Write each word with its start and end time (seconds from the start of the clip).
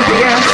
House. 0.00 0.52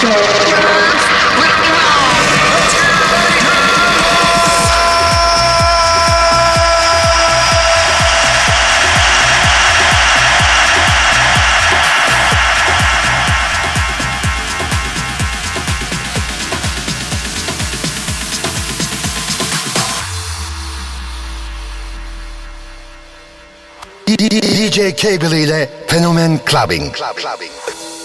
DJ 24.69 24.95
Cable 24.95 25.41
ile 25.41 25.69
Fenomen 25.87 26.39
Clubbing. 26.45 26.93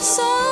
Sorma 0.02 0.43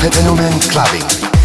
Fenomen 0.00 0.60
Clubbing. 0.70 1.37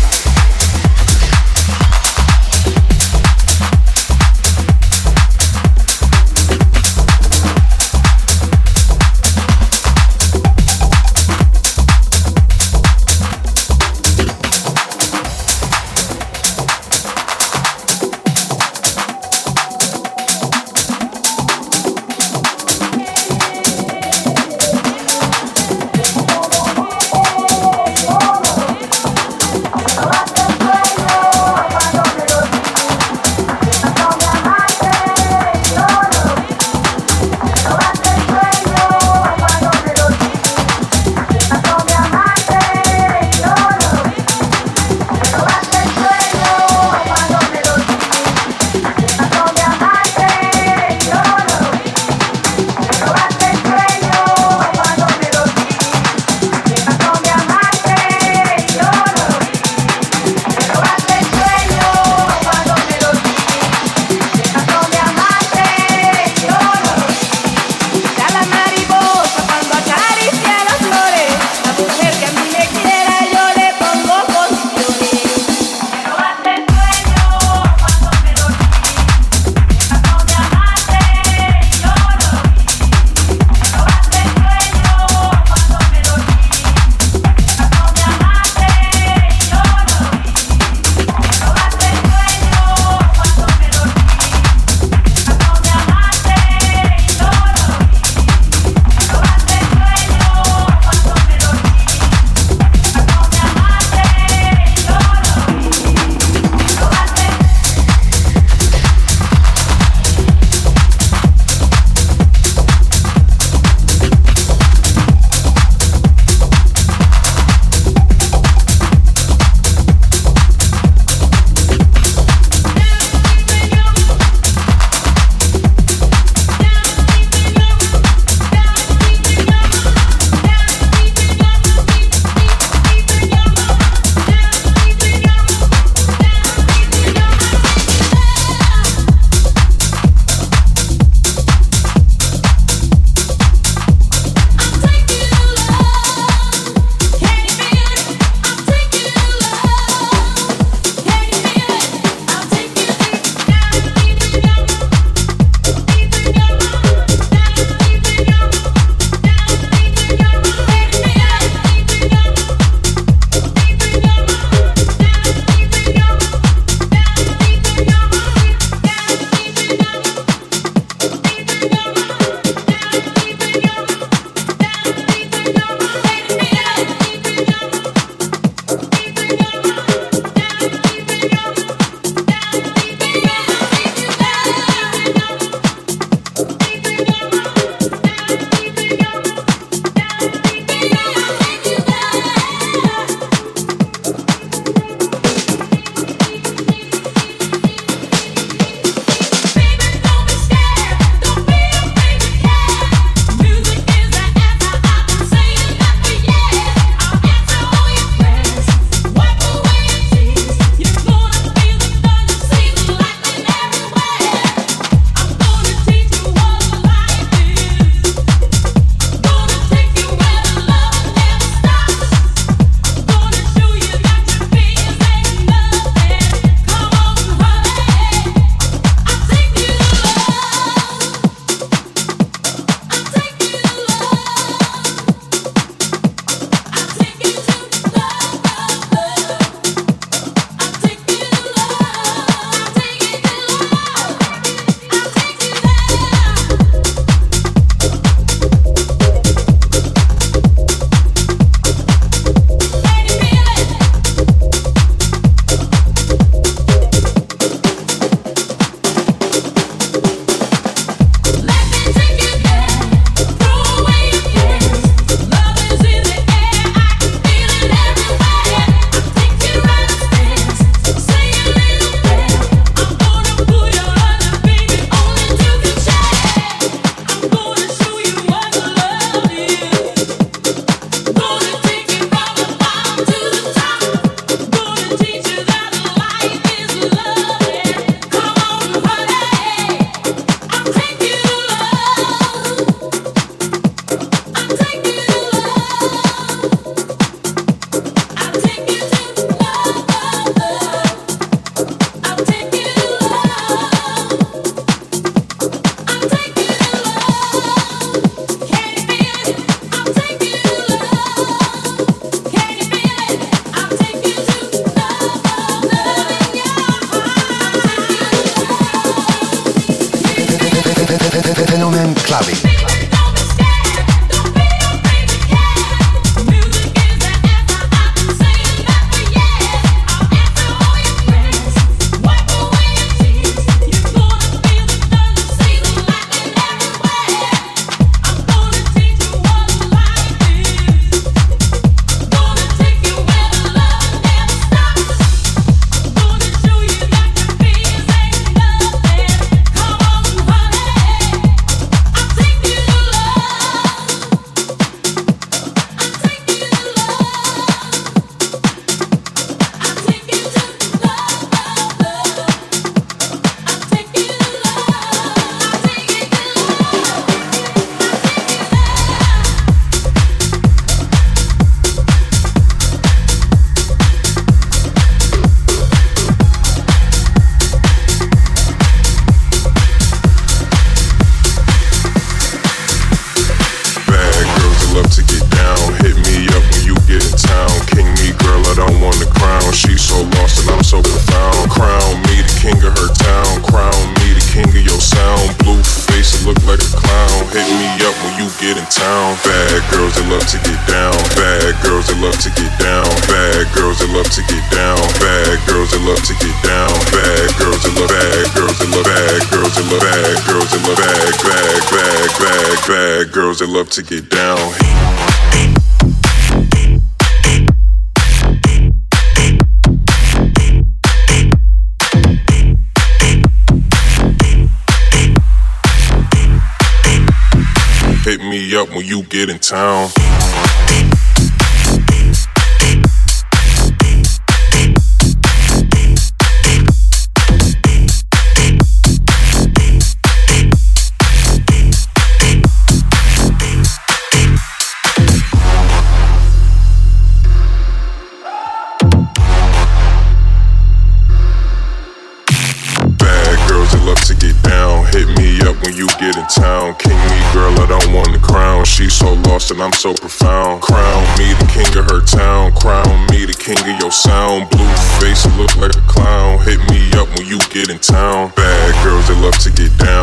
I'm 459.63 459.71
so 459.71 459.93
profound. 459.93 460.61
Crown 460.61 461.03
me 461.17 461.31
the 461.39 461.47
king 461.55 461.71
of 461.79 461.87
her 461.87 462.03
town. 462.03 462.51
Crown 462.59 463.07
me 463.07 463.23
the 463.23 463.31
king 463.31 463.55
of 463.55 463.79
your 463.79 463.95
sound. 463.95 464.49
Blue 464.51 464.67
face, 464.99 465.23
look 465.39 465.55
like 465.55 465.71
a 465.71 465.85
clown. 465.87 466.43
Hit 466.43 466.59
me 466.67 466.91
up 466.99 467.07
when 467.15 467.23
you 467.31 467.39
get 467.47 467.71
in 467.71 467.79
town. 467.79 468.33
Bad 468.35 468.75
girls 468.83 469.07
that 469.07 469.15
love 469.23 469.39
to 469.39 469.51
get 469.55 469.71
down. 469.79 470.02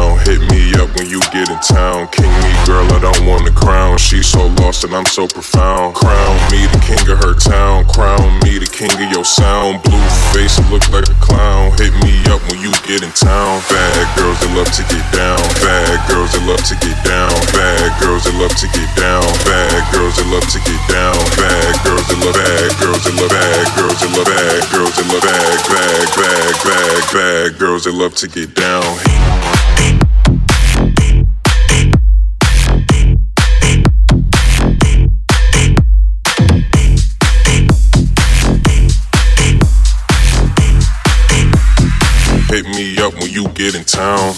You 1.11 1.19
get 1.35 1.51
in 1.51 1.59
town. 1.59 2.07
King 2.15 2.31
me, 2.31 2.53
girl, 2.63 2.87
I 2.95 3.03
don't 3.03 3.27
want 3.27 3.43
the 3.43 3.51
crown. 3.51 3.99
She's 3.99 4.31
so 4.31 4.47
lost 4.63 4.87
and 4.87 4.95
I'm 4.95 5.05
so 5.11 5.27
profound. 5.27 5.99
Crown 5.99 6.35
me 6.55 6.71
the 6.71 6.79
king 6.87 7.03
of 7.11 7.19
her 7.19 7.35
town. 7.35 7.83
Crown 7.91 8.39
me 8.47 8.63
the 8.63 8.71
king 8.71 8.95
of 8.95 9.11
your 9.11 9.27
sound. 9.27 9.83
Blue 9.83 9.99
face, 10.31 10.63
look 10.71 10.87
like 10.95 11.11
a 11.11 11.19
clown. 11.19 11.75
Hit 11.83 11.91
me 12.07 12.15
up 12.31 12.39
when 12.47 12.63
you 12.63 12.71
get 12.87 13.03
in 13.03 13.11
town. 13.19 13.59
Bad 13.67 14.07
girls 14.15 14.39
that 14.39 14.55
love 14.55 14.71
to 14.71 14.87
get 14.87 15.03
down. 15.11 15.43
Bad 15.59 15.99
girls 16.07 16.31
that 16.31 16.47
love 16.47 16.63
to 16.63 16.79
get 16.79 16.95
down. 17.03 17.35
Bad 17.59 17.91
girls 17.99 18.23
that 18.31 18.37
love 18.39 18.55
to 18.55 18.67
get 18.71 18.91
down. 18.95 19.27
Bad 19.43 19.83
girls 19.91 20.15
that 20.15 20.31
love 20.31 20.47
to 20.47 20.59
get 20.63 20.83
down. 20.87 21.19
Bad 21.35 21.75
girls 21.83 22.07
that 22.07 22.19
love 22.23 22.39
bad 22.39 22.71
girls 22.79 23.03
that 23.03 23.15
love 23.19 23.35
bad 23.35 23.67
girls 23.75 23.99
that 23.99 24.11
love 24.15 24.31
bad 24.31 24.63
girls 24.71 24.95
that 24.95 25.07
love 25.11 25.27
bad 25.27 25.59
bad 25.75 26.07
bad 26.15 26.55
bad 26.63 27.03
bad 27.11 27.49
girls 27.59 27.83
that 27.83 27.95
love 27.99 28.15
to 28.15 28.31
get 28.31 28.55
down. 28.55 29.60
Hit 42.51 42.67
me 42.67 42.99
up 42.99 43.15
when 43.15 43.31
you 43.31 43.47
get 43.51 43.77
in 43.77 43.85
town. 43.85 44.35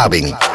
Clubbing. 0.00 0.49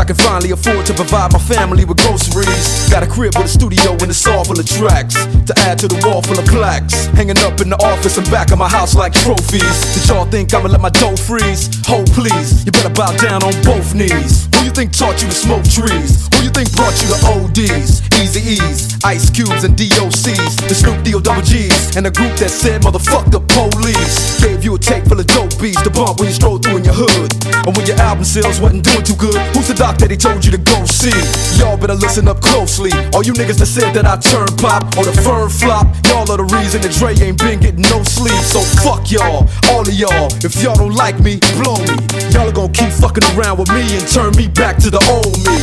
I 0.00 0.04
can 0.04 0.16
finally 0.16 0.50
afford 0.52 0.86
to 0.86 0.94
provide 0.94 1.30
my 1.34 1.38
family 1.38 1.84
with 1.84 1.98
groceries. 1.98 2.88
Got 2.88 3.02
a 3.02 3.06
crib 3.06 3.36
with 3.36 3.44
a 3.44 3.48
studio 3.48 3.92
and 3.92 4.08
it's 4.08 4.26
all 4.26 4.44
full 4.46 4.58
of 4.58 4.66
tracks. 4.66 5.14
To 5.44 5.52
add 5.58 5.78
to 5.80 5.88
the 5.88 6.00
wall 6.02 6.22
full 6.22 6.38
of 6.38 6.46
plaques. 6.46 7.06
Hanging 7.12 7.36
up 7.40 7.60
in 7.60 7.68
the 7.68 7.76
office 7.84 8.16
and 8.16 8.28
back 8.30 8.50
of 8.50 8.58
my 8.58 8.68
house 8.68 8.94
like 8.94 9.12
trophies. 9.12 9.94
Did 9.94 10.08
y'all 10.08 10.24
think 10.24 10.54
I'ma 10.54 10.68
let 10.68 10.80
my 10.80 10.88
dough 10.88 11.16
freeze? 11.16 11.68
Hold 11.86 12.10
please, 12.12 12.64
you 12.64 12.72
better 12.72 12.88
bow 12.88 13.14
down 13.18 13.44
on 13.44 13.52
both 13.62 13.94
knees. 13.94 14.49
Who 14.60 14.66
you 14.66 14.72
think 14.72 14.92
taught 14.92 15.22
you 15.22 15.28
to 15.28 15.34
smoke 15.34 15.64
trees? 15.64 16.28
Who 16.36 16.44
you 16.44 16.52
think 16.52 16.68
brought 16.76 16.92
you 17.00 17.08
to 17.08 17.18
ODs? 17.32 18.04
Eazy-E's, 18.20 19.00
Ice 19.04 19.30
Cubes, 19.30 19.64
and 19.64 19.72
DOCs. 19.72 20.68
The 20.68 20.74
Snoop 20.74 21.02
D-O 21.02 21.18
double 21.20 21.40
G's. 21.40 21.96
And 21.96 22.06
a 22.06 22.10
group 22.10 22.36
that 22.36 22.52
said, 22.52 22.82
motherfuck 22.82 23.32
the 23.32 23.40
police. 23.40 24.36
Gave 24.44 24.62
you 24.62 24.74
a 24.74 24.78
tape 24.78 25.08
full 25.08 25.18
of 25.18 25.26
dope 25.26 25.56
beats 25.56 25.80
to 25.80 25.88
bump 25.88 26.20
when 26.20 26.28
you 26.28 26.34
stroll 26.34 26.58
through 26.58 26.76
in 26.76 26.84
your 26.84 26.92
hood. 26.92 27.32
And 27.64 27.72
when 27.72 27.86
your 27.88 27.96
album 28.04 28.24
sales 28.24 28.60
wasn't 28.60 28.84
doing 28.84 29.00
too 29.00 29.16
good, 29.16 29.40
who's 29.56 29.72
the 29.72 29.74
doc 29.74 29.96
that 30.04 30.10
he 30.12 30.18
told 30.20 30.44
you 30.44 30.52
to 30.52 30.60
go 30.60 30.84
see? 30.84 31.16
Y'all 31.56 31.80
better 31.80 31.96
listen 31.96 32.28
up 32.28 32.44
closely. 32.44 32.92
All 33.16 33.24
you 33.24 33.32
niggas 33.32 33.56
that 33.64 33.72
said 33.72 33.96
that 33.96 34.04
I 34.04 34.20
turn 34.20 34.44
pop 34.60 34.84
or 35.00 35.08
the 35.08 35.16
firm 35.24 35.48
flop, 35.48 35.88
y'all 36.12 36.28
are 36.28 36.36
the 36.36 36.48
reason 36.52 36.84
that 36.84 36.92
Dre 36.92 37.16
ain't 37.16 37.40
been 37.40 37.64
getting 37.64 37.88
no 37.88 38.04
sleep. 38.04 38.36
So 38.44 38.60
fuck 38.84 39.08
y'all, 39.08 39.48
all 39.72 39.88
of 39.88 39.96
y'all. 39.96 40.28
If 40.44 40.60
y'all 40.60 40.76
don't 40.76 40.92
like 40.92 41.16
me, 41.24 41.40
blow 41.56 41.80
me. 41.80 41.96
Y'all 42.36 42.44
are 42.44 42.52
gonna 42.52 42.76
keep 42.76 42.92
fucking 42.92 43.24
around 43.32 43.56
with 43.56 43.72
me 43.72 43.80
and 43.96 44.04
turn 44.04 44.36
me 44.36 44.49
back 44.54 44.76
to 44.78 44.90
the 44.90 45.00
old 45.10 45.36
me. 45.46 45.58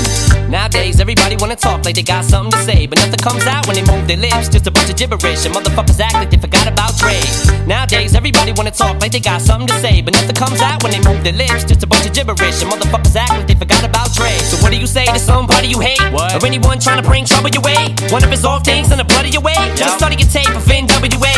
Nowadays, 0.48 1.02
everybody 1.02 1.36
wanna 1.36 1.56
talk 1.58 1.84
like 1.84 1.96
they 1.96 2.04
got 2.04 2.24
something 2.24 2.52
to 2.52 2.62
say, 2.64 2.88
but 2.88 2.98
nothing 3.00 3.20
comes 3.20 3.46
out 3.46 3.68
when 3.68 3.76
they 3.76 3.84
move 3.84 4.08
their 4.08 4.16
lips. 4.18 4.48
Just 4.48 4.66
a 4.68 4.72
bunch 4.72 4.90
of 4.90 4.96
gibberish, 4.96 5.46
and 5.46 5.54
motherfuckers 5.54 6.00
act 6.00 6.14
like 6.16 6.30
they 6.32 6.38
forgot 6.38 6.68
about 6.68 6.96
Dre. 6.96 7.20
Nowadays, 7.68 8.16
everybody 8.16 8.54
wanna 8.54 8.72
talk 8.72 9.02
like 9.02 9.12
they 9.12 9.20
got 9.20 9.42
something 9.42 9.68
to 9.68 9.78
say, 9.82 10.02
but 10.02 10.14
nothing 10.14 10.36
comes 10.36 10.62
out 10.62 10.82
when 10.84 10.92
they 10.96 11.02
move 11.04 11.22
their 11.24 11.34
lips. 11.36 11.66
Just 11.66 11.84
a 11.84 11.88
bunch 11.88 12.06
of 12.08 12.14
gibberish, 12.14 12.62
and 12.64 12.72
motherfuckers 12.72 13.16
act 13.16 13.32
like 13.36 13.48
they 13.48 13.56
forgot 13.56 13.84
about 13.84 14.14
Dre. 14.14 14.32
So 14.48 14.56
what 14.64 14.72
do 14.72 14.78
you 14.80 14.88
say 14.88 15.06
to 15.06 15.20
somebody 15.20 15.68
you 15.68 15.80
hate, 15.80 16.00
What? 16.14 16.32
or 16.42 16.46
anyone 16.48 16.80
trying 16.80 17.02
to 17.02 17.08
bring 17.08 17.26
trouble 17.26 17.50
your 17.50 17.64
way? 17.64 17.94
One 18.10 18.24
of 18.24 18.32
his 18.32 18.46
off 18.46 18.64
things 18.64 18.92
in 18.92 18.98
the 18.98 19.04
blood 19.04 19.26
of 19.26 19.34
your 19.34 19.44
way. 19.44 19.58
Just 19.76 19.98
study 20.00 20.16
your 20.16 20.30
tape 20.32 20.50
of 20.56 20.64
NWA. 20.64 21.36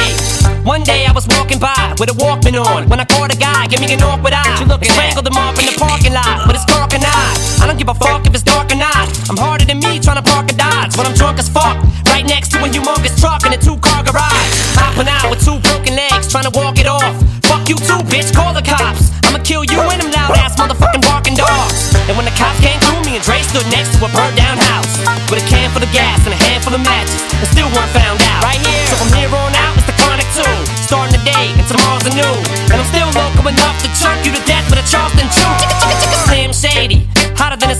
One 0.66 0.84
day 0.84 1.08
I 1.08 1.12
was 1.14 1.26
walking 1.34 1.58
by 1.58 1.96
with 1.98 2.10
a 2.12 2.18
Walkman 2.22 2.62
on 2.62 2.88
when 2.90 3.00
I 3.00 3.06
caught 3.06 3.34
a 3.34 3.38
guy, 3.38 3.66
give 3.68 3.80
me 3.80 3.92
an 3.92 4.04
awkward 4.04 4.34
eye. 4.34 4.60
You 4.60 4.68
look 4.68 4.86
strangled 4.86 5.26
him 5.26 5.38
up 5.38 5.58
in 5.58 5.66
the 5.66 5.76
parking 5.80 6.14
lot, 6.14 6.46
but 6.46 6.54
it's 6.54 6.66
dark 6.66 6.94
and 6.94 7.04
I. 7.04 7.39
I 7.70 7.78
don't 7.78 7.86
give 7.86 7.94
a 7.94 8.02
fuck 8.02 8.26
if 8.26 8.34
it's 8.34 8.42
dark 8.42 8.74
or 8.74 8.82
not. 8.82 9.06
I'm 9.30 9.38
harder 9.38 9.62
than 9.62 9.78
me 9.78 10.02
trying 10.02 10.18
to 10.18 10.26
park 10.26 10.50
a 10.50 10.58
Dodge 10.58 10.98
when 10.98 11.06
I'm 11.06 11.14
drunk 11.14 11.38
as 11.38 11.46
fuck. 11.46 11.78
Right 12.10 12.26
next 12.26 12.50
to 12.58 12.58
a 12.58 12.66
humongous 12.66 13.14
truck 13.22 13.46
in 13.46 13.54
a 13.54 13.62
two 13.62 13.78
car 13.78 14.02
garage. 14.02 14.50
Hopping 14.74 15.06
out 15.06 15.30
with 15.30 15.38
two 15.46 15.62
broken 15.62 15.94
legs, 15.94 16.26
trying 16.34 16.50
to 16.50 16.54
walk 16.58 16.82
it 16.82 16.90
off. 16.90 17.14
Fuck 17.46 17.70
you 17.70 17.78
too, 17.78 18.02
bitch, 18.10 18.34
call 18.34 18.58
the 18.58 18.66
cops. 18.66 19.14
I'ma 19.22 19.46
kill 19.46 19.62
you 19.70 19.86
and 19.86 20.02
them 20.02 20.10
loud 20.10 20.34
ass 20.42 20.58
motherfucking 20.58 21.06
barking 21.06 21.38
dogs. 21.38 21.94
And 22.10 22.18
when 22.18 22.26
the 22.26 22.34
cops 22.34 22.58
came 22.58 22.82
through, 22.90 23.06
me 23.06 23.22
and 23.22 23.24
Dre 23.24 23.38
stood 23.46 23.70
next 23.70 23.94
to 23.94 24.02
a 24.02 24.10
burnt 24.18 24.34
down 24.34 24.58
house. 24.58 24.90
With 25.30 25.38
a 25.38 25.46
can 25.46 25.70
full 25.70 25.86
of 25.86 25.94
gas 25.94 26.26
and 26.26 26.34
a 26.34 26.42
handful 26.50 26.74
of 26.74 26.82
matches. 26.82 27.22
And 27.38 27.46
still 27.54 27.70
weren't 27.70 27.94
found 27.94 28.18
out. 28.34 28.50
Right 28.50 28.58
here. 28.66 28.82
So 28.90 28.98
from 28.98 29.14
here 29.14 29.30
on 29.30 29.54
out, 29.54 29.78
it's 29.78 29.86
the 29.86 29.94
chronic 30.02 30.26
tune. 30.34 30.66
Starting 30.90 31.14
the 31.14 31.22
day 31.22 31.54
and 31.54 31.66
tomorrow's 31.70 32.10
a 32.10 32.18
new. 32.18 32.34
And 32.74 32.82
I'm 32.82 32.90
still 32.90 33.14
local 33.14 33.46
enough 33.46 33.78
to 33.86 33.94
choke 33.94 34.26
you 34.26 34.34
to 34.34 34.42
death 34.50 34.66
with 34.74 34.82
a 34.82 34.86
Charleston 34.90 35.30
chew. 35.30 35.46
Chicka, 35.62 35.78
chicka, 35.78 35.96
chicka, 36.02 36.18
Slim 36.26 36.50
Shady. 36.50 37.19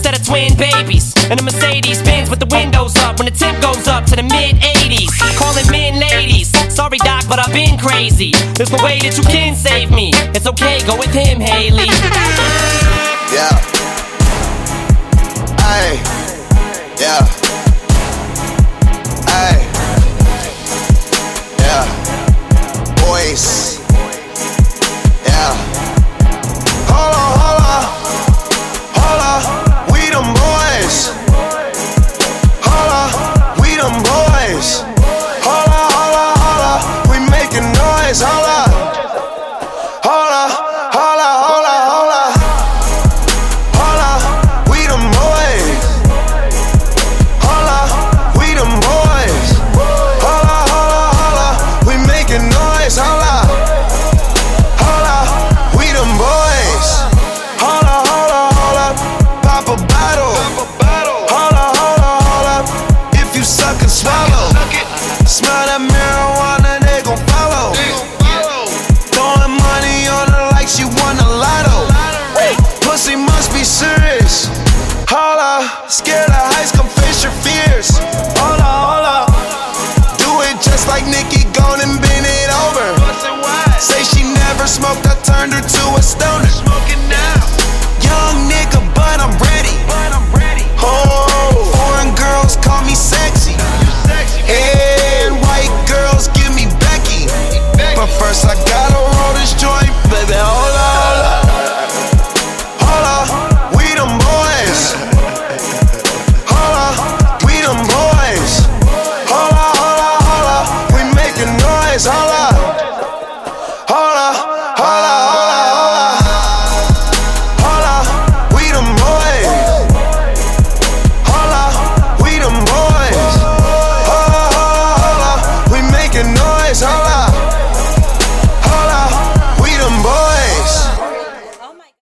Set 0.00 0.18
of 0.18 0.24
twin 0.26 0.56
babies. 0.56 1.12
And 1.30 1.38
a 1.38 1.42
Mercedes 1.42 1.98
spins 1.98 2.30
with 2.30 2.40
the 2.40 2.46
windows 2.46 2.96
up 3.04 3.18
when 3.18 3.26
the 3.26 3.36
temp 3.36 3.60
goes 3.60 3.86
up 3.86 4.06
to 4.06 4.16
the 4.16 4.22
mid 4.22 4.56
80s. 4.56 5.12
Calling 5.36 5.70
men 5.70 6.00
ladies. 6.00 6.48
Sorry, 6.72 6.96
Doc, 6.98 7.24
but 7.28 7.38
I've 7.38 7.52
been 7.52 7.78
crazy. 7.78 8.32
There's 8.56 8.72
no 8.72 8.82
way 8.82 8.98
that 9.00 9.16
you 9.18 9.24
can 9.24 9.54
save 9.54 9.90
me. 9.90 10.12
It's 10.34 10.46
okay, 10.46 10.80
go 10.86 10.96
with 10.96 11.12
him, 11.12 11.38
Hailie. 11.40 11.92
Yeah. 13.28 13.52
Ay. 15.58 16.00
Yeah. 16.98 17.69